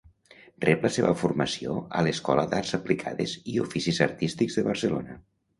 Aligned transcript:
Rep 0.63 0.85
la 0.87 0.89
seva 0.95 1.11
formació 1.23 1.75
a 1.99 2.01
l'Escola 2.07 2.45
d'Arts 2.55 2.73
Aplicades 2.79 3.37
i 3.55 3.63
Oficis 3.67 4.03
Artístics 4.11 4.59
de 4.63 4.69
Barcelona. 4.71 5.21